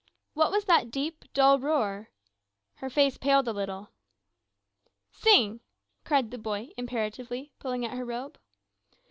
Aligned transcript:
What 0.33 0.49
was 0.49 0.65
that 0.65 0.89
deep, 0.89 1.25
dull 1.31 1.59
roar? 1.59 2.09
Her 2.77 2.89
face 2.89 3.19
paled 3.19 3.47
a 3.47 3.53
little. 3.53 3.91
"Sing!" 5.11 5.59
cried 6.05 6.31
the 6.31 6.39
boy 6.39 6.69
imperatively, 6.75 7.51
pulling 7.59 7.85
at 7.85 7.95
her 7.95 8.05
robe. 8.05 8.39